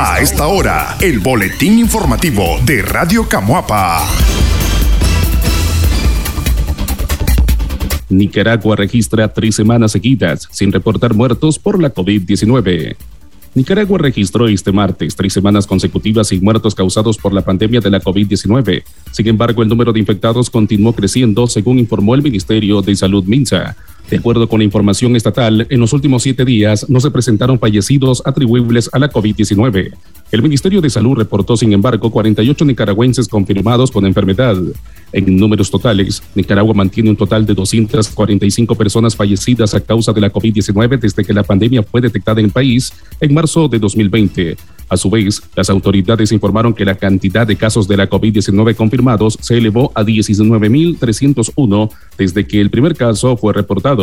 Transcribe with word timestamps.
A 0.00 0.20
esta 0.20 0.46
hora, 0.46 0.96
el 1.00 1.18
boletín 1.18 1.76
informativo 1.76 2.44
de 2.64 2.82
Radio 2.82 3.28
Camuapa. 3.28 4.06
Nicaragua 8.08 8.76
registra 8.76 9.26
tres 9.26 9.56
semanas 9.56 9.90
seguidas 9.90 10.46
sin 10.52 10.70
reportar 10.70 11.14
muertos 11.14 11.58
por 11.58 11.82
la 11.82 11.92
COVID-19. 11.92 12.94
Nicaragua 13.56 13.98
registró 13.98 14.46
este 14.46 14.70
martes 14.70 15.16
tres 15.16 15.32
semanas 15.32 15.66
consecutivas 15.66 16.28
sin 16.28 16.44
muertos 16.44 16.76
causados 16.76 17.18
por 17.18 17.32
la 17.32 17.42
pandemia 17.42 17.80
de 17.80 17.90
la 17.90 18.00
COVID-19. 18.00 18.84
Sin 19.10 19.26
embargo, 19.26 19.64
el 19.64 19.68
número 19.68 19.92
de 19.92 19.98
infectados 19.98 20.48
continuó 20.48 20.92
creciendo, 20.92 21.48
según 21.48 21.80
informó 21.80 22.14
el 22.14 22.22
Ministerio 22.22 22.82
de 22.82 22.94
Salud 22.94 23.24
Minsa. 23.24 23.76
De 24.10 24.16
acuerdo 24.16 24.48
con 24.48 24.60
la 24.60 24.64
información 24.64 25.16
estatal, 25.16 25.66
en 25.68 25.80
los 25.80 25.92
últimos 25.92 26.22
siete 26.22 26.46
días 26.46 26.88
no 26.88 26.98
se 26.98 27.10
presentaron 27.10 27.58
fallecidos 27.58 28.22
atribuibles 28.24 28.88
a 28.94 28.98
la 28.98 29.10
COVID-19. 29.10 29.92
El 30.32 30.42
Ministerio 30.42 30.80
de 30.80 30.88
Salud 30.88 31.14
reportó, 31.14 31.58
sin 31.58 31.74
embargo, 31.74 32.10
48 32.10 32.64
nicaragüenses 32.64 33.28
confirmados 33.28 33.90
con 33.90 34.06
enfermedad. 34.06 34.56
En 35.12 35.36
números 35.36 35.70
totales, 35.70 36.22
Nicaragua 36.34 36.72
mantiene 36.72 37.10
un 37.10 37.16
total 37.16 37.44
de 37.44 37.54
245 37.54 38.74
personas 38.74 39.14
fallecidas 39.14 39.74
a 39.74 39.80
causa 39.80 40.12
de 40.12 40.22
la 40.22 40.32
COVID-19 40.32 40.98
desde 40.98 41.24
que 41.24 41.34
la 41.34 41.42
pandemia 41.42 41.82
fue 41.82 42.00
detectada 42.00 42.40
en 42.40 42.46
el 42.46 42.52
país 42.52 42.92
en 43.20 43.34
marzo 43.34 43.68
de 43.68 43.78
2020. 43.78 44.56
A 44.90 44.96
su 44.96 45.10
vez, 45.10 45.42
las 45.54 45.68
autoridades 45.68 46.32
informaron 46.32 46.72
que 46.72 46.84
la 46.84 46.94
cantidad 46.94 47.46
de 47.46 47.56
casos 47.56 47.86
de 47.88 47.96
la 47.98 48.08
COVID-19 48.08 48.74
confirmados 48.74 49.36
se 49.40 49.58
elevó 49.58 49.92
a 49.94 50.02
19.301 50.02 51.90
desde 52.16 52.46
que 52.46 52.60
el 52.60 52.70
primer 52.70 52.96
caso 52.96 53.36
fue 53.36 53.52
reportado. 53.52 53.97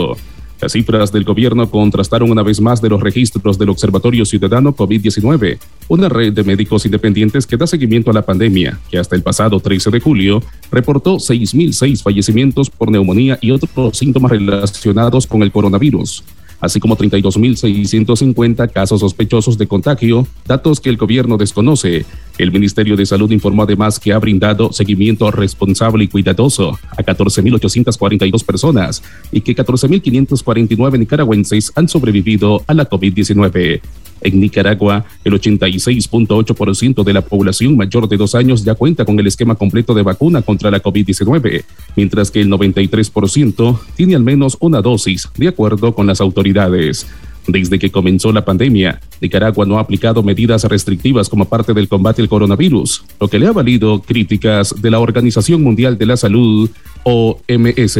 Las 0.62 0.72
cifras 0.72 1.12
del 1.12 1.26
gobierno 1.26 1.70
contrastaron 1.70 2.32
una 2.32 2.42
vez 2.42 2.62
más 2.62 2.82
de 2.82 2.90
los 2.90 3.02
registros 3.02 3.58
del 3.58 3.70
Observatorio 3.70 4.26
Ciudadano 4.26 4.76
COVID-19, 4.76 5.60
una 5.90 6.10
red 6.10 6.34
de 6.34 6.44
médicos 6.44 6.86
independientes 6.86 7.46
que 7.46 7.58
da 7.58 7.68
seguimiento 7.68 8.10
a 8.10 8.14
la 8.14 8.26
pandemia, 8.26 8.80
que 8.90 8.98
hasta 8.98 9.16
el 9.16 9.22
pasado 9.22 9.60
13 9.60 9.92
de 9.92 10.00
julio 10.00 10.42
reportó 10.72 11.18
6.006 11.18 12.02
fallecimientos 12.02 12.70
por 12.70 12.90
neumonía 12.90 13.38
y 13.42 13.52
otros 13.52 13.98
síntomas 13.98 14.32
relacionados 14.32 15.28
con 15.28 15.44
el 15.44 15.52
coronavirus 15.52 16.24
así 16.60 16.80
como 16.80 16.98
32.650 16.98 18.72
casos 18.72 19.00
sospechosos 19.02 19.58
de 19.58 19.68
contagio, 19.68 20.28
datos 20.46 20.80
que 20.80 20.90
el 20.90 20.98
gobierno 20.98 21.38
desconoce. 21.38 22.06
El 22.38 22.52
Ministerio 22.52 22.98
de 22.98 23.06
Salud 23.06 23.32
informó 23.32 23.64
además 23.64 24.00
que 24.00 24.12
ha 24.12 24.20
brindado 24.20 24.74
seguimiento 24.74 25.32
responsable 25.32 26.04
y 26.04 26.08
cuidadoso 26.10 26.78
a 26.92 27.02
14.842 27.02 28.46
personas 28.46 29.02
y 29.32 29.42
que 29.42 29.56
14.549 29.56 31.00
nicaragüenses 31.00 31.72
han 31.76 31.88
sobrevivido 31.88 32.64
a 32.68 32.74
la 32.74 32.90
COVID-19. 32.90 33.82
En 34.22 34.40
Nicaragua, 34.40 35.06
el 35.24 35.34
86.8% 35.34 37.04
de 37.04 37.14
la 37.14 37.22
población 37.22 37.78
mayor 37.78 38.10
de 38.10 38.18
dos 38.18 38.34
años 38.36 38.64
ya 38.66 38.74
cuenta 38.74 39.06
con 39.06 39.20
el 39.20 39.28
esquema 39.28 39.56
completo 39.56 39.94
de 39.94 40.04
vacuna 40.04 40.42
contra 40.42 40.72
la 40.72 40.82
COVID-19, 40.82 41.64
mientras 41.96 42.32
que 42.32 42.42
el 42.42 42.50
93% 42.50 43.80
tiene 43.96 44.16
al 44.16 44.24
menos 44.24 44.58
una 44.60 44.82
dosis, 44.82 45.30
de 45.38 45.50
acuerdo 45.50 45.94
con 45.94 46.08
las 46.08 46.22
autoridades. 46.22 47.08
Desde 47.48 47.78
que 47.78 47.92
comenzó 47.92 48.32
la 48.32 48.44
pandemia, 48.44 49.00
Nicaragua 49.22 49.66
no 49.66 49.78
ha 49.78 49.82
aplicado 49.82 50.24
medidas 50.24 50.64
restrictivas 50.64 51.30
como 51.30 51.46
parte 51.46 51.74
del 51.74 51.88
combate 51.88 52.22
al 52.22 52.30
coronavirus, 52.30 53.04
lo 53.20 53.28
que 53.28 53.38
le 53.38 53.48
ha 53.48 53.52
valido 53.52 54.02
críticas 54.02 54.82
de 54.82 54.90
la 54.92 55.00
Organización 55.00 55.62
Mundial 55.62 55.98
de 55.98 56.06
la 56.08 56.18
Salud, 56.18 56.70
OMS. 57.04 57.98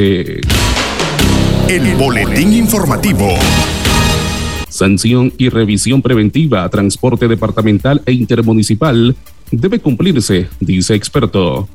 El 1.68 1.96
boletín 1.98 2.54
informativo. 2.54 3.30
Sanción 4.68 5.32
y 5.38 5.50
revisión 5.50 6.02
preventiva 6.02 6.64
a 6.64 6.70
transporte 6.70 7.28
departamental 7.28 8.02
e 8.06 8.12
intermunicipal 8.12 9.16
debe 9.52 9.80
cumplirse, 9.80 10.48
dice 10.60 10.96
experto. 10.96 11.70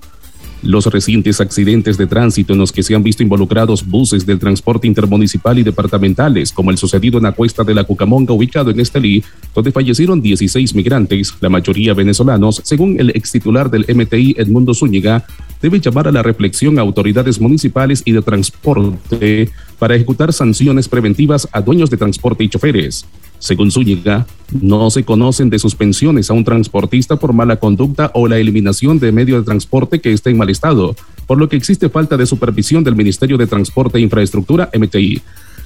Los 0.63 0.85
recientes 0.87 1.41
accidentes 1.41 1.97
de 1.97 2.07
tránsito 2.07 2.53
en 2.53 2.59
los 2.59 2.71
que 2.71 2.83
se 2.83 2.95
han 2.95 3.03
visto 3.03 3.23
involucrados 3.23 3.87
buses 3.87 4.27
del 4.27 4.39
transporte 4.39 4.87
intermunicipal 4.87 5.59
y 5.59 5.63
departamentales, 5.63 6.53
como 6.53 6.71
el 6.71 6.77
sucedido 6.77 7.17
en 7.17 7.25
la 7.25 7.33
cuesta 7.33 7.65
de 7.65 7.75
la 7.75 7.85
Cucamonga 7.85 8.35
ubicado 8.35 8.71
en 8.71 8.79
Estelí, 8.79 9.25
donde 9.55 9.73
fallecieron 9.73 10.21
16 10.21 10.75
migrantes, 10.75 11.35
la 11.41 11.49
mayoría 11.49 11.95
venezolanos, 11.95 12.61
según 12.63 13.01
el 13.01 13.09
ex 13.11 13.33
titular 13.33 13.71
del 13.71 13.87
MTI 13.89 14.35
Edmundo 14.37 14.75
Zúñiga, 14.75 15.25
debe 15.63 15.81
llamar 15.81 16.09
a 16.09 16.13
la 16.13 16.23
reflexión 16.23 16.79
a 16.79 16.83
autoridades 16.83 17.41
municipales 17.41 18.03
y 18.05 18.13
de 18.13 18.21
transporte 18.21 19.49
para 19.79 19.95
ejecutar 19.95 20.33
sanciones 20.33 20.89
preventivas 20.89 21.49
a 21.53 21.63
dueños 21.63 21.89
de 21.89 21.97
transporte 21.97 22.45
y 22.45 22.49
choferes. 22.49 23.07
Según 23.39 23.71
Zúñiga, 23.71 24.27
no 24.53 24.91
se 24.91 25.05
conocen 25.05 25.51
de 25.51 25.59
suspensiones 25.59 26.31
a 26.31 26.35
un 26.35 26.45
transportista 26.45 27.17
por 27.17 27.33
mala 27.33 27.57
conducta 27.57 28.11
o 28.15 28.29
la 28.29 28.39
eliminación 28.39 28.99
de 28.99 29.13
medio 29.13 29.39
de 29.39 29.45
transporte 29.45 30.01
que 30.01 30.13
esté 30.13 30.31
en 30.31 30.39
mal 30.39 30.51
estado, 30.51 30.95
por 31.27 31.39
lo 31.39 31.49
que 31.49 31.57
existe 31.57 31.89
falta 31.89 32.17
de 32.17 32.27
supervisión 32.27 32.83
del 32.85 32.97
Ministerio 32.97 33.39
de 33.39 33.47
Transporte 33.47 33.99
e 33.99 34.03
Infraestructura, 34.03 34.71
MTI 34.77 35.23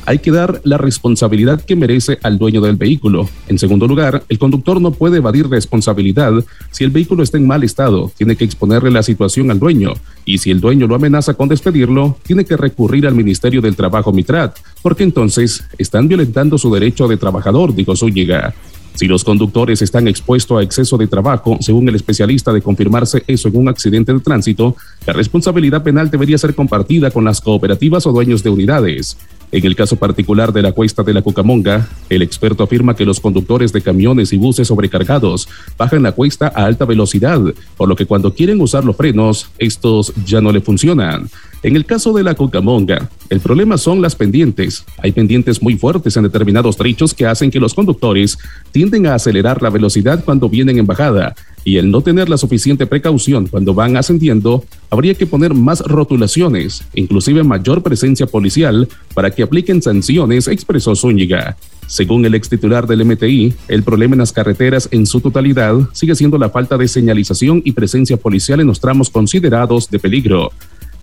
hay 0.06 0.18
que 0.18 0.30
dar 0.30 0.60
la 0.64 0.78
responsabilidad 0.78 1.62
que 1.62 1.76
merece 1.76 2.18
al 2.22 2.38
dueño 2.38 2.60
del 2.60 2.76
vehículo. 2.76 3.28
En 3.48 3.58
segundo 3.58 3.86
lugar, 3.86 4.22
el 4.28 4.38
conductor 4.38 4.80
no 4.80 4.90
puede 4.90 5.18
evadir 5.18 5.48
responsabilidad 5.48 6.32
si 6.70 6.84
el 6.84 6.90
vehículo 6.90 7.22
está 7.22 7.38
en 7.38 7.46
mal 7.46 7.64
estado, 7.64 8.12
tiene 8.16 8.36
que 8.36 8.44
exponerle 8.44 8.90
la 8.90 9.02
situación 9.02 9.50
al 9.50 9.58
dueño, 9.58 9.94
y 10.24 10.38
si 10.38 10.50
el 10.50 10.60
dueño 10.60 10.86
lo 10.86 10.94
amenaza 10.94 11.34
con 11.34 11.48
despedirlo, 11.48 12.18
tiene 12.22 12.44
que 12.44 12.56
recurrir 12.56 13.06
al 13.06 13.14
Ministerio 13.14 13.60
del 13.60 13.76
Trabajo 13.76 14.12
Mitrat, 14.12 14.58
porque 14.82 15.04
entonces 15.04 15.64
están 15.78 16.08
violentando 16.08 16.58
su 16.58 16.72
derecho 16.72 17.08
de 17.08 17.16
trabajador, 17.16 17.74
dijo 17.74 17.96
Zúñiga. 17.96 18.54
Si 18.94 19.08
los 19.08 19.24
conductores 19.24 19.82
están 19.82 20.06
expuestos 20.06 20.56
a 20.56 20.62
exceso 20.62 20.96
de 20.96 21.08
trabajo, 21.08 21.58
según 21.60 21.88
el 21.88 21.96
especialista 21.96 22.52
de 22.52 22.62
confirmarse 22.62 23.24
eso 23.26 23.48
en 23.48 23.56
un 23.56 23.68
accidente 23.68 24.12
de 24.12 24.20
tránsito, 24.20 24.76
la 25.04 25.12
responsabilidad 25.12 25.82
penal 25.82 26.10
debería 26.10 26.38
ser 26.38 26.54
compartida 26.54 27.10
con 27.10 27.24
las 27.24 27.40
cooperativas 27.40 28.06
o 28.06 28.12
dueños 28.12 28.44
de 28.44 28.50
unidades. 28.50 29.16
En 29.54 29.64
el 29.64 29.76
caso 29.76 29.94
particular 29.94 30.52
de 30.52 30.62
la 30.62 30.72
cuesta 30.72 31.04
de 31.04 31.14
la 31.14 31.22
Cucamonga, 31.22 31.88
el 32.10 32.22
experto 32.22 32.64
afirma 32.64 32.96
que 32.96 33.04
los 33.04 33.20
conductores 33.20 33.72
de 33.72 33.82
camiones 33.82 34.32
y 34.32 34.36
buses 34.36 34.66
sobrecargados 34.66 35.46
bajan 35.78 36.02
la 36.02 36.10
cuesta 36.10 36.50
a 36.52 36.64
alta 36.64 36.84
velocidad, 36.84 37.40
por 37.76 37.88
lo 37.88 37.94
que 37.94 38.04
cuando 38.04 38.34
quieren 38.34 38.60
usar 38.60 38.84
los 38.84 38.96
frenos, 38.96 39.48
estos 39.58 40.12
ya 40.26 40.40
no 40.40 40.50
le 40.50 40.60
funcionan. 40.60 41.30
En 41.62 41.76
el 41.76 41.86
caso 41.86 42.12
de 42.12 42.24
la 42.24 42.34
Cucamonga, 42.34 43.08
el 43.30 43.38
problema 43.38 43.78
son 43.78 44.02
las 44.02 44.16
pendientes. 44.16 44.84
Hay 44.98 45.12
pendientes 45.12 45.62
muy 45.62 45.76
fuertes 45.76 46.16
en 46.16 46.24
determinados 46.24 46.76
trechos 46.76 47.14
que 47.14 47.24
hacen 47.24 47.52
que 47.52 47.60
los 47.60 47.74
conductores 47.74 48.36
tienden 48.72 49.06
a 49.06 49.14
acelerar 49.14 49.62
la 49.62 49.70
velocidad 49.70 50.24
cuando 50.24 50.48
vienen 50.48 50.78
en 50.78 50.86
bajada 50.86 51.32
y 51.64 51.76
el 51.76 51.90
no 51.90 52.02
tener 52.02 52.28
la 52.28 52.36
suficiente 52.36 52.86
precaución 52.86 53.46
cuando 53.46 53.72
van 53.72 53.96
ascendiendo, 53.96 54.64
habría 54.90 55.14
que 55.14 55.26
poner 55.26 55.54
más 55.54 55.80
rotulaciones, 55.80 56.84
inclusive 56.94 57.42
mayor 57.42 57.82
presencia 57.82 58.26
policial, 58.26 58.88
para 59.14 59.30
que 59.30 59.42
apliquen 59.42 59.82
sanciones, 59.82 60.48
expresó 60.48 60.94
Zúñiga. 60.94 61.56
Según 61.86 62.24
el 62.24 62.34
ex 62.34 62.48
titular 62.48 62.86
del 62.86 63.04
MTI, 63.04 63.54
el 63.68 63.82
problema 63.82 64.14
en 64.14 64.20
las 64.20 64.32
carreteras 64.32 64.88
en 64.90 65.06
su 65.06 65.20
totalidad 65.20 65.76
sigue 65.92 66.14
siendo 66.14 66.38
la 66.38 66.50
falta 66.50 66.78
de 66.78 66.88
señalización 66.88 67.60
y 67.64 67.72
presencia 67.72 68.16
policial 68.16 68.60
en 68.60 68.66
los 68.66 68.80
tramos 68.80 69.10
considerados 69.10 69.90
de 69.90 69.98
peligro. 69.98 70.50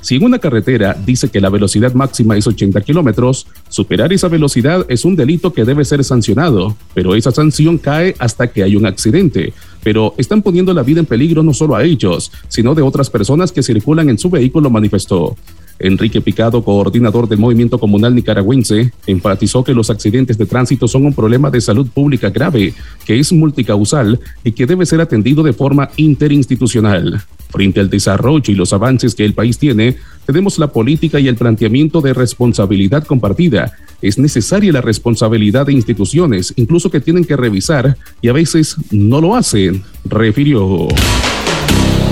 Si 0.01 0.15
en 0.15 0.23
una 0.23 0.39
carretera 0.39 0.97
dice 1.05 1.29
que 1.29 1.39
la 1.39 1.49
velocidad 1.49 1.93
máxima 1.93 2.35
es 2.35 2.47
80 2.47 2.81
kilómetros, 2.81 3.45
superar 3.69 4.11
esa 4.11 4.27
velocidad 4.27 4.83
es 4.89 5.05
un 5.05 5.15
delito 5.15 5.53
que 5.53 5.63
debe 5.63 5.85
ser 5.85 6.03
sancionado, 6.03 6.75
pero 6.95 7.13
esa 7.13 7.31
sanción 7.31 7.77
cae 7.77 8.15
hasta 8.17 8.47
que 8.47 8.63
hay 8.63 8.75
un 8.75 8.87
accidente. 8.87 9.53
Pero 9.83 10.13
están 10.17 10.41
poniendo 10.41 10.73
la 10.73 10.83
vida 10.83 10.99
en 10.99 11.05
peligro 11.05 11.43
no 11.43 11.53
solo 11.53 11.75
a 11.75 11.83
ellos, 11.83 12.31
sino 12.47 12.75
de 12.75 12.81
otras 12.81 13.09
personas 13.09 13.51
que 13.51 13.63
circulan 13.63 14.09
en 14.09 14.17
su 14.17 14.29
vehículo, 14.29 14.69
manifestó. 14.69 15.35
Enrique 15.81 16.21
Picado, 16.21 16.63
coordinador 16.63 17.27
del 17.27 17.39
Movimiento 17.39 17.79
Comunal 17.79 18.13
Nicaragüense, 18.13 18.91
enfatizó 19.07 19.63
que 19.63 19.73
los 19.73 19.89
accidentes 19.89 20.37
de 20.37 20.45
tránsito 20.45 20.87
son 20.87 21.05
un 21.05 21.13
problema 21.13 21.49
de 21.49 21.61
salud 21.61 21.87
pública 21.87 22.29
grave, 22.29 22.73
que 23.05 23.19
es 23.19 23.33
multicausal 23.33 24.19
y 24.43 24.51
que 24.51 24.66
debe 24.66 24.85
ser 24.85 25.01
atendido 25.01 25.43
de 25.43 25.53
forma 25.53 25.89
interinstitucional. 25.97 27.22
Frente 27.49 27.79
al 27.79 27.89
desarrollo 27.89 28.53
y 28.53 28.55
los 28.55 28.73
avances 28.73 29.16
que 29.16 29.25
el 29.25 29.34
país 29.34 29.57
tiene, 29.57 29.97
tenemos 30.25 30.59
la 30.59 30.72
política 30.72 31.19
y 31.19 31.27
el 31.27 31.35
planteamiento 31.35 31.99
de 32.01 32.13
responsabilidad 32.13 33.03
compartida. 33.05 33.73
Es 34.01 34.17
necesaria 34.17 34.71
la 34.71 34.81
responsabilidad 34.81 35.67
de 35.67 35.73
instituciones, 35.73 36.53
incluso 36.55 36.89
que 36.89 36.99
tienen 36.99 37.23
que 37.23 37.37
revisar 37.37 37.97
y 38.19 38.29
a 38.29 38.33
veces 38.33 38.75
no 38.89 39.21
lo 39.21 39.35
hacen, 39.35 39.83
refirió. 40.05 40.87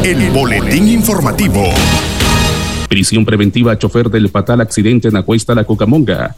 El 0.03 0.30
boletín 0.30 0.88
informativo. 0.88 1.63
Prisión 2.88 3.25
preventiva 3.25 3.71
a 3.71 3.77
chofer 3.77 4.09
del 4.09 4.30
fatal 4.30 4.62
accidente 4.62 5.07
en 5.07 5.15
la 5.15 5.24
cuesta 5.24 5.56
La 5.56 5.63
Cucamonga. 5.63 6.36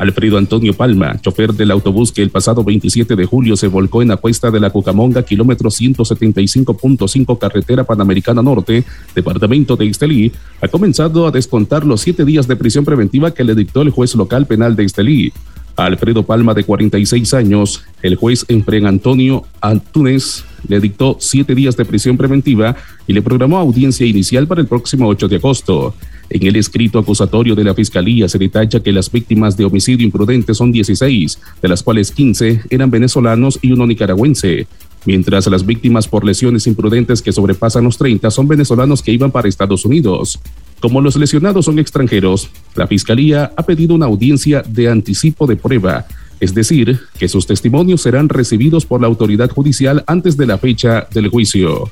Alfredo 0.00 0.38
Antonio 0.38 0.72
Palma, 0.72 1.20
chofer 1.20 1.52
del 1.52 1.70
autobús 1.70 2.10
que 2.10 2.22
el 2.22 2.30
pasado 2.30 2.64
27 2.64 3.16
de 3.16 3.26
julio 3.26 3.54
se 3.54 3.68
volcó 3.68 4.00
en 4.00 4.08
la 4.08 4.16
cuesta 4.16 4.50
de 4.50 4.58
la 4.58 4.70
Cucamonga, 4.70 5.22
kilómetro 5.22 5.68
175.5 5.68 7.38
carretera 7.38 7.84
Panamericana 7.84 8.40
Norte, 8.40 8.82
departamento 9.14 9.76
de 9.76 9.88
Estelí, 9.88 10.32
ha 10.62 10.68
comenzado 10.68 11.26
a 11.26 11.30
descontar 11.30 11.84
los 11.84 12.00
siete 12.00 12.24
días 12.24 12.48
de 12.48 12.56
prisión 12.56 12.86
preventiva 12.86 13.34
que 13.34 13.44
le 13.44 13.54
dictó 13.54 13.82
el 13.82 13.90
juez 13.90 14.14
local 14.14 14.46
penal 14.46 14.74
de 14.74 14.84
Estelí. 14.84 15.34
Alfredo 15.76 16.22
Palma, 16.22 16.54
de 16.54 16.64
46 16.64 17.34
años, 17.34 17.82
el 18.00 18.16
juez 18.16 18.46
Enfren 18.48 18.86
Antonio 18.86 19.44
Antunes 19.60 20.46
le 20.66 20.80
dictó 20.80 21.18
siete 21.20 21.54
días 21.54 21.76
de 21.76 21.84
prisión 21.84 22.16
preventiva 22.16 22.74
y 23.06 23.12
le 23.12 23.20
programó 23.20 23.58
audiencia 23.58 24.06
inicial 24.06 24.46
para 24.46 24.62
el 24.62 24.66
próximo 24.66 25.08
8 25.08 25.28
de 25.28 25.36
agosto. 25.36 25.94
En 26.30 26.46
el 26.46 26.54
escrito 26.54 27.00
acusatorio 27.00 27.56
de 27.56 27.64
la 27.64 27.74
Fiscalía 27.74 28.28
se 28.28 28.38
detalla 28.38 28.78
que 28.78 28.92
las 28.92 29.10
víctimas 29.10 29.56
de 29.56 29.64
homicidio 29.64 30.06
imprudente 30.06 30.54
son 30.54 30.70
16, 30.70 31.40
de 31.60 31.68
las 31.68 31.82
cuales 31.82 32.12
15 32.12 32.62
eran 32.70 32.88
venezolanos 32.88 33.58
y 33.60 33.72
uno 33.72 33.84
nicaragüense, 33.84 34.68
mientras 35.06 35.48
las 35.48 35.66
víctimas 35.66 36.06
por 36.06 36.24
lesiones 36.24 36.68
imprudentes 36.68 37.20
que 37.20 37.32
sobrepasan 37.32 37.82
los 37.82 37.98
30 37.98 38.30
son 38.30 38.46
venezolanos 38.46 39.02
que 39.02 39.10
iban 39.10 39.32
para 39.32 39.48
Estados 39.48 39.84
Unidos. 39.84 40.38
Como 40.78 41.00
los 41.00 41.16
lesionados 41.16 41.64
son 41.64 41.80
extranjeros, 41.80 42.48
la 42.76 42.86
Fiscalía 42.86 43.52
ha 43.56 43.64
pedido 43.64 43.96
una 43.96 44.06
audiencia 44.06 44.62
de 44.66 44.88
anticipo 44.88 45.48
de 45.48 45.56
prueba, 45.56 46.06
es 46.38 46.54
decir, 46.54 47.00
que 47.18 47.28
sus 47.28 47.44
testimonios 47.44 48.02
serán 48.02 48.28
recibidos 48.28 48.86
por 48.86 49.00
la 49.00 49.08
autoridad 49.08 49.50
judicial 49.50 50.04
antes 50.06 50.36
de 50.36 50.46
la 50.46 50.58
fecha 50.58 51.08
del 51.12 51.28
juicio. 51.28 51.90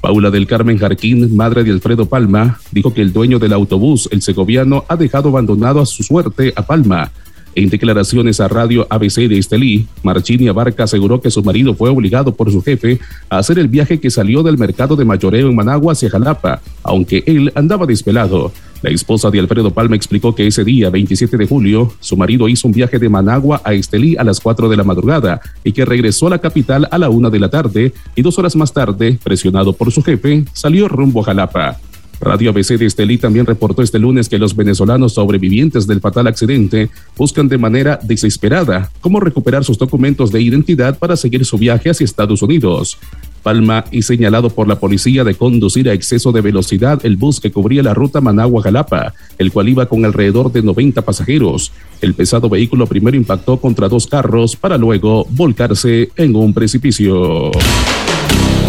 Paula 0.00 0.30
del 0.30 0.46
Carmen 0.46 0.78
Jarquín, 0.78 1.36
madre 1.36 1.64
de 1.64 1.70
Alfredo 1.70 2.06
Palma, 2.06 2.60
dijo 2.70 2.94
que 2.94 3.02
el 3.02 3.12
dueño 3.12 3.38
del 3.38 3.52
autobús, 3.52 4.08
el 4.12 4.22
segoviano, 4.22 4.84
ha 4.88 4.96
dejado 4.96 5.28
abandonado 5.30 5.80
a 5.80 5.86
su 5.86 6.02
suerte 6.02 6.52
a 6.56 6.62
Palma 6.66 7.10
en 7.56 7.70
declaraciones 7.70 8.38
a 8.38 8.48
Radio 8.48 8.86
ABC 8.90 9.28
de 9.28 9.38
Estelí, 9.38 9.86
Marchini 10.02 10.46
Abarca 10.46 10.84
aseguró 10.84 11.20
que 11.20 11.30
su 11.30 11.42
marido 11.42 11.74
fue 11.74 11.88
obligado 11.88 12.34
por 12.34 12.52
su 12.52 12.62
jefe 12.62 13.00
a 13.30 13.38
hacer 13.38 13.58
el 13.58 13.68
viaje 13.68 13.98
que 13.98 14.10
salió 14.10 14.42
del 14.42 14.58
mercado 14.58 14.94
de 14.94 15.06
mayoreo 15.06 15.48
en 15.48 15.56
Managua 15.56 15.94
hacia 15.94 16.10
Jalapa, 16.10 16.60
aunque 16.82 17.24
él 17.26 17.50
andaba 17.54 17.86
desvelado. 17.86 18.52
La 18.82 18.90
esposa 18.90 19.30
de 19.30 19.40
Alfredo 19.40 19.72
Palma 19.72 19.96
explicó 19.96 20.34
que 20.34 20.46
ese 20.46 20.62
día, 20.62 20.90
27 20.90 21.38
de 21.38 21.46
julio, 21.46 21.92
su 21.98 22.16
marido 22.16 22.46
hizo 22.46 22.68
un 22.68 22.74
viaje 22.74 22.98
de 22.98 23.08
Managua 23.08 23.62
a 23.64 23.72
Estelí 23.72 24.16
a 24.18 24.22
las 24.22 24.38
4 24.38 24.68
de 24.68 24.76
la 24.76 24.84
madrugada 24.84 25.40
y 25.64 25.72
que 25.72 25.86
regresó 25.86 26.26
a 26.26 26.30
la 26.30 26.38
capital 26.38 26.86
a 26.90 26.98
la 26.98 27.08
1 27.08 27.30
de 27.30 27.40
la 27.40 27.48
tarde 27.48 27.94
y 28.14 28.20
dos 28.20 28.38
horas 28.38 28.54
más 28.54 28.72
tarde, 28.72 29.18
presionado 29.24 29.72
por 29.72 29.90
su 29.90 30.02
jefe, 30.02 30.44
salió 30.52 30.88
rumbo 30.88 31.22
a 31.22 31.24
Jalapa. 31.24 31.78
Radio 32.20 32.50
ABC 32.50 32.78
de 32.78 32.86
Estelí 32.86 33.18
también 33.18 33.46
reportó 33.46 33.82
este 33.82 33.98
lunes 33.98 34.28
que 34.28 34.38
los 34.38 34.56
venezolanos 34.56 35.14
sobrevivientes 35.14 35.86
del 35.86 36.00
fatal 36.00 36.26
accidente 36.26 36.88
buscan 37.16 37.48
de 37.48 37.58
manera 37.58 37.98
desesperada 38.02 38.90
cómo 39.00 39.20
recuperar 39.20 39.64
sus 39.64 39.78
documentos 39.78 40.32
de 40.32 40.40
identidad 40.40 40.98
para 40.98 41.16
seguir 41.16 41.44
su 41.44 41.58
viaje 41.58 41.90
hacia 41.90 42.04
Estados 42.04 42.42
Unidos. 42.42 42.98
Palma 43.42 43.84
y 43.92 44.02
señalado 44.02 44.50
por 44.50 44.66
la 44.66 44.80
policía 44.80 45.22
de 45.22 45.34
conducir 45.34 45.88
a 45.88 45.92
exceso 45.92 46.32
de 46.32 46.40
velocidad 46.40 47.04
el 47.04 47.16
bus 47.16 47.38
que 47.38 47.52
cubría 47.52 47.82
la 47.82 47.94
ruta 47.94 48.20
Managua-Jalapa, 48.20 49.14
el 49.38 49.52
cual 49.52 49.68
iba 49.68 49.86
con 49.86 50.04
alrededor 50.04 50.50
de 50.50 50.62
90 50.62 51.02
pasajeros. 51.02 51.70
El 52.00 52.14
pesado 52.14 52.48
vehículo 52.48 52.86
primero 52.86 53.16
impactó 53.16 53.58
contra 53.58 53.88
dos 53.88 54.06
carros 54.06 54.56
para 54.56 54.76
luego 54.76 55.26
volcarse 55.30 56.10
en 56.16 56.34
un 56.34 56.52
precipicio. 56.52 57.52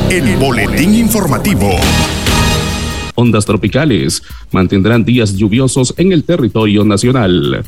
El 0.10 0.38
boletín 0.38 0.94
informativo 0.96 1.72
ondas 3.18 3.46
tropicales 3.46 4.22
mantendrán 4.52 5.04
días 5.04 5.36
lluviosos 5.36 5.94
en 5.98 6.12
el 6.12 6.24
territorio 6.24 6.86
nacional. 6.86 7.64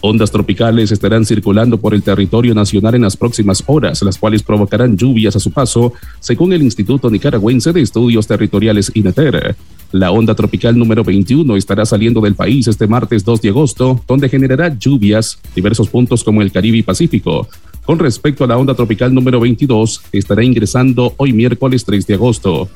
Ondas 0.00 0.30
tropicales 0.30 0.92
estarán 0.92 1.24
circulando 1.24 1.78
por 1.78 1.92
el 1.92 2.04
territorio 2.04 2.54
nacional 2.54 2.94
en 2.94 3.02
las 3.02 3.16
próximas 3.16 3.64
horas, 3.66 4.00
las 4.02 4.16
cuales 4.16 4.44
provocarán 4.44 4.96
lluvias 4.96 5.34
a 5.34 5.40
su 5.40 5.50
paso, 5.50 5.92
según 6.20 6.52
el 6.52 6.62
Instituto 6.62 7.10
Nicaragüense 7.10 7.72
de 7.72 7.80
Estudios 7.80 8.28
Territoriales 8.28 8.92
INETER. 8.94 9.56
La 9.90 10.12
onda 10.12 10.36
tropical 10.36 10.78
número 10.78 11.02
21 11.02 11.56
estará 11.56 11.84
saliendo 11.84 12.20
del 12.20 12.36
país 12.36 12.68
este 12.68 12.86
martes 12.86 13.24
2 13.24 13.42
de 13.42 13.48
agosto, 13.48 14.00
donde 14.06 14.28
generará 14.28 14.72
lluvias 14.78 15.40
diversos 15.56 15.88
puntos 15.88 16.22
como 16.22 16.42
el 16.42 16.52
Caribe 16.52 16.78
y 16.78 16.82
Pacífico. 16.84 17.48
Con 17.84 17.98
respecto 17.98 18.44
a 18.44 18.46
la 18.46 18.58
onda 18.58 18.74
tropical 18.74 19.12
número 19.12 19.40
22, 19.40 20.02
estará 20.12 20.44
ingresando 20.44 21.12
hoy 21.16 21.32
miércoles 21.32 21.84
3 21.84 22.06
de 22.06 22.14
agosto 22.14 22.68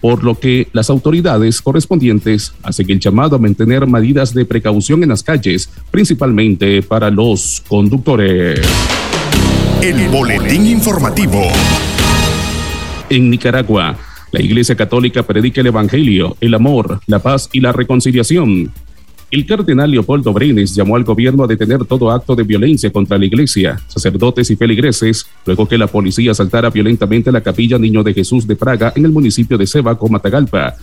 por 0.00 0.24
lo 0.24 0.38
que 0.38 0.68
las 0.72 0.90
autoridades 0.90 1.60
correspondientes 1.60 2.52
hacen 2.62 2.90
el 2.90 3.00
llamado 3.00 3.36
a 3.36 3.38
mantener 3.38 3.86
medidas 3.86 4.34
de 4.34 4.44
precaución 4.44 5.02
en 5.02 5.10
las 5.10 5.22
calles, 5.22 5.70
principalmente 5.90 6.82
para 6.82 7.10
los 7.10 7.62
conductores. 7.68 8.60
El 9.82 10.08
boletín 10.08 10.66
informativo. 10.66 11.42
En 13.08 13.30
Nicaragua, 13.30 13.96
la 14.32 14.40
Iglesia 14.40 14.76
Católica 14.76 15.24
predica 15.24 15.60
el 15.60 15.66
Evangelio, 15.66 16.36
el 16.40 16.54
amor, 16.54 17.00
la 17.06 17.18
paz 17.18 17.48
y 17.52 17.60
la 17.60 17.72
reconciliación. 17.72 18.72
El 19.30 19.46
cardenal 19.46 19.88
Leopoldo 19.88 20.32
Brenes 20.32 20.74
llamó 20.74 20.96
al 20.96 21.04
gobierno 21.04 21.44
a 21.44 21.46
detener 21.46 21.84
todo 21.84 22.10
acto 22.10 22.34
de 22.34 22.42
violencia 22.42 22.90
contra 22.90 23.16
la 23.16 23.26
iglesia, 23.26 23.80
sacerdotes 23.86 24.50
y 24.50 24.56
feligreses, 24.56 25.24
luego 25.46 25.68
que 25.68 25.78
la 25.78 25.86
policía 25.86 26.32
asaltara 26.32 26.68
violentamente 26.68 27.30
la 27.30 27.40
capilla 27.40 27.78
Niño 27.78 28.02
de 28.02 28.12
Jesús 28.12 28.44
de 28.44 28.56
Praga 28.56 28.92
en 28.96 29.04
el 29.04 29.12
municipio 29.12 29.56
de 29.56 29.68
Sebaco, 29.68 30.08
Matagalpa. 30.08 30.74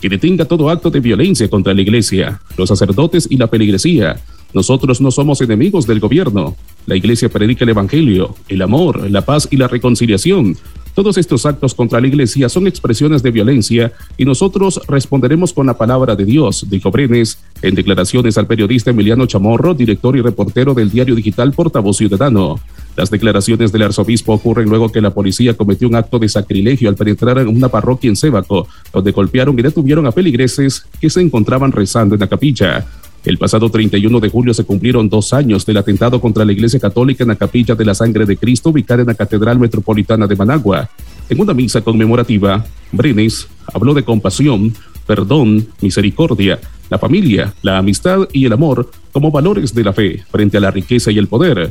Que 0.00 0.08
detenga 0.08 0.44
todo 0.44 0.70
acto 0.70 0.90
de 0.90 1.00
violencia 1.00 1.50
contra 1.50 1.74
la 1.74 1.82
iglesia, 1.82 2.40
los 2.56 2.68
sacerdotes 2.68 3.26
y 3.28 3.36
la 3.36 3.48
feligresía. 3.48 4.20
Nosotros 4.54 5.00
no 5.00 5.10
somos 5.10 5.40
enemigos 5.40 5.84
del 5.84 5.98
gobierno. 5.98 6.54
La 6.86 6.94
iglesia 6.94 7.28
predica 7.28 7.64
el 7.64 7.70
evangelio, 7.70 8.36
el 8.48 8.62
amor, 8.62 9.10
la 9.10 9.22
paz 9.22 9.48
y 9.50 9.56
la 9.56 9.66
reconciliación. 9.66 10.56
Todos 10.98 11.16
estos 11.16 11.46
actos 11.46 11.76
contra 11.76 12.00
la 12.00 12.08
Iglesia 12.08 12.48
son 12.48 12.66
expresiones 12.66 13.22
de 13.22 13.30
violencia 13.30 13.92
y 14.16 14.24
nosotros 14.24 14.80
responderemos 14.88 15.52
con 15.52 15.64
la 15.64 15.78
palabra 15.78 16.16
de 16.16 16.24
Dios, 16.24 16.66
dijo 16.68 16.90
Brenes 16.90 17.38
en 17.62 17.76
declaraciones 17.76 18.36
al 18.36 18.48
periodista 18.48 18.90
Emiliano 18.90 19.24
Chamorro, 19.26 19.74
director 19.74 20.16
y 20.16 20.22
reportero 20.22 20.74
del 20.74 20.90
diario 20.90 21.14
digital 21.14 21.52
Portavoz 21.52 21.98
Ciudadano. 21.98 22.58
Las 22.96 23.10
declaraciones 23.10 23.70
del 23.70 23.82
arzobispo 23.82 24.32
ocurren 24.32 24.68
luego 24.68 24.90
que 24.90 25.00
la 25.00 25.14
policía 25.14 25.56
cometió 25.56 25.86
un 25.86 25.94
acto 25.94 26.18
de 26.18 26.28
sacrilegio 26.28 26.88
al 26.88 26.96
penetrar 26.96 27.38
en 27.38 27.46
una 27.46 27.68
parroquia 27.68 28.10
en 28.10 28.16
Sébaco, 28.16 28.66
donde 28.92 29.12
golpearon 29.12 29.56
y 29.56 29.62
detuvieron 29.62 30.04
a 30.08 30.10
peligreses 30.10 30.84
que 31.00 31.10
se 31.10 31.20
encontraban 31.20 31.70
rezando 31.70 32.16
en 32.16 32.22
la 32.22 32.26
capilla. 32.26 32.84
El 33.28 33.36
pasado 33.36 33.68
31 33.68 34.20
de 34.20 34.30
julio 34.30 34.54
se 34.54 34.64
cumplieron 34.64 35.06
dos 35.10 35.34
años 35.34 35.66
del 35.66 35.76
atentado 35.76 36.18
contra 36.18 36.46
la 36.46 36.52
Iglesia 36.52 36.80
Católica 36.80 37.24
en 37.24 37.28
la 37.28 37.36
Capilla 37.36 37.74
de 37.74 37.84
la 37.84 37.94
Sangre 37.94 38.24
de 38.24 38.38
Cristo, 38.38 38.70
ubicada 38.70 39.02
en 39.02 39.06
la 39.06 39.14
Catedral 39.14 39.58
Metropolitana 39.58 40.26
de 40.26 40.34
Managua. 40.34 40.88
En 41.28 41.38
una 41.38 41.52
misa 41.52 41.82
conmemorativa, 41.82 42.64
Brenes 42.90 43.46
habló 43.74 43.92
de 43.92 44.02
compasión, 44.02 44.72
perdón, 45.06 45.68
misericordia, 45.82 46.58
la 46.88 46.98
familia, 46.98 47.52
la 47.60 47.76
amistad 47.76 48.20
y 48.32 48.46
el 48.46 48.52
amor 48.54 48.90
como 49.12 49.30
valores 49.30 49.74
de 49.74 49.84
la 49.84 49.92
fe 49.92 50.24
frente 50.30 50.56
a 50.56 50.60
la 50.60 50.70
riqueza 50.70 51.10
y 51.10 51.18
el 51.18 51.26
poder. 51.26 51.70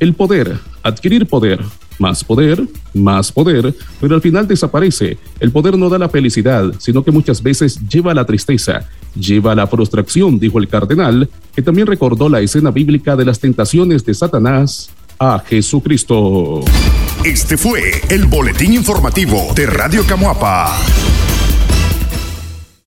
El 0.00 0.14
poder, 0.14 0.56
adquirir 0.82 1.26
poder, 1.26 1.60
más 1.98 2.24
poder, 2.24 2.66
más 2.92 3.32
poder, 3.32 3.74
pero 4.00 4.14
al 4.14 4.20
final 4.20 4.46
desaparece. 4.46 5.18
El 5.40 5.50
poder 5.50 5.78
no 5.78 5.88
da 5.88 5.98
la 5.98 6.08
felicidad, 6.08 6.72
sino 6.78 7.04
que 7.04 7.10
muchas 7.10 7.42
veces 7.42 7.78
lleva 7.88 8.12
a 8.12 8.14
la 8.14 8.24
tristeza, 8.24 8.88
lleva 9.14 9.52
a 9.52 9.54
la 9.54 9.66
frustración, 9.66 10.38
dijo 10.38 10.58
el 10.58 10.68
cardenal, 10.68 11.28
que 11.54 11.62
también 11.62 11.86
recordó 11.86 12.28
la 12.28 12.40
escena 12.40 12.70
bíblica 12.70 13.16
de 13.16 13.24
las 13.24 13.38
tentaciones 13.38 14.04
de 14.04 14.14
Satanás 14.14 14.90
a 15.18 15.42
Jesucristo. 15.46 16.60
Este 17.24 17.56
fue 17.56 18.02
el 18.10 18.26
boletín 18.26 18.74
informativo 18.74 19.52
de 19.54 19.66
Radio 19.66 20.04
Camuapa. 20.06 20.76